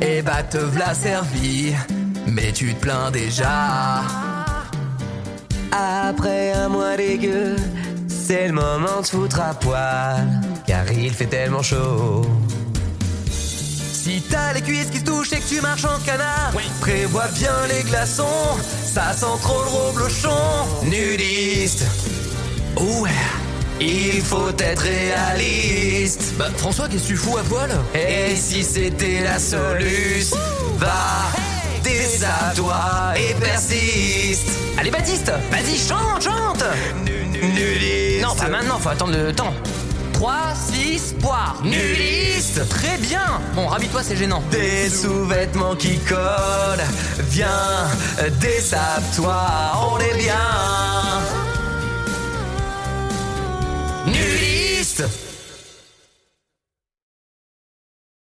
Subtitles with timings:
[0.00, 1.74] Eh bah te v'là servi,
[2.26, 4.02] mais tu te plains déjà.
[5.72, 7.56] Après un mois dégueu,
[8.06, 10.24] c'est le moment de foutre à poil,
[10.68, 12.22] car il fait tellement chaud.
[13.28, 17.54] Si t'as les cuisses qui se touchent et que tu marches en canard, prévois bien
[17.68, 20.28] les glaçons, ça sent trop le reblochon.
[20.84, 21.84] Nudiste,
[22.76, 23.10] ouais,
[23.80, 26.01] il faut être réaliste.
[26.42, 30.34] Bah François, qu'est-ce que tu fous à poil Et si c'était la soluce,
[30.76, 31.30] va,
[31.84, 34.48] désabtoi et persiste.
[34.76, 36.64] Allez Baptiste, vas-y chante, chante.
[37.04, 39.54] Nudiste Non, pas maintenant, faut attendre le temps.
[40.14, 40.34] 3,
[40.72, 43.40] 6, poire Nudiste Très bien.
[43.54, 44.42] Bon, ravis-toi, c'est gênant.
[44.50, 46.86] Des sous-vêtements qui collent,
[47.30, 47.86] viens,
[48.40, 49.46] dessape-toi,
[49.92, 50.34] on est bien.
[54.06, 55.04] Nudiste